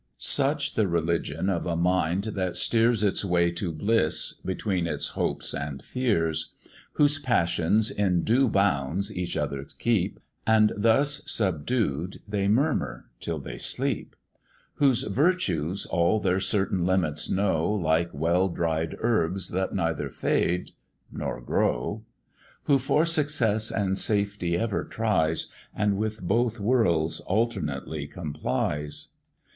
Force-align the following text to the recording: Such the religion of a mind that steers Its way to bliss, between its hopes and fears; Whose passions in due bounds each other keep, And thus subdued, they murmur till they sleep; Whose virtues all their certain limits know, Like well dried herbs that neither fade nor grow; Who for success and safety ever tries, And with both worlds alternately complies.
Such 0.17 0.73
the 0.73 0.87
religion 0.87 1.47
of 1.47 1.67
a 1.67 1.75
mind 1.75 2.23
that 2.33 2.57
steers 2.57 3.03
Its 3.03 3.23
way 3.23 3.51
to 3.51 3.71
bliss, 3.71 4.33
between 4.43 4.87
its 4.87 5.09
hopes 5.09 5.53
and 5.53 5.83
fears; 5.83 6.55
Whose 6.93 7.19
passions 7.19 7.91
in 7.91 8.23
due 8.23 8.47
bounds 8.49 9.15
each 9.15 9.37
other 9.37 9.63
keep, 9.77 10.19
And 10.47 10.71
thus 10.75 11.21
subdued, 11.27 12.19
they 12.27 12.47
murmur 12.47 13.11
till 13.19 13.37
they 13.37 13.59
sleep; 13.59 14.15
Whose 14.73 15.03
virtues 15.03 15.85
all 15.85 16.19
their 16.19 16.39
certain 16.39 16.83
limits 16.83 17.29
know, 17.29 17.69
Like 17.69 18.09
well 18.11 18.49
dried 18.49 18.95
herbs 19.01 19.49
that 19.49 19.75
neither 19.75 20.09
fade 20.09 20.71
nor 21.11 21.39
grow; 21.41 22.01
Who 22.63 22.79
for 22.79 23.05
success 23.05 23.69
and 23.69 23.99
safety 23.99 24.57
ever 24.57 24.83
tries, 24.83 25.49
And 25.75 25.95
with 25.95 26.23
both 26.23 26.59
worlds 26.59 27.19
alternately 27.19 28.07
complies. 28.07 29.09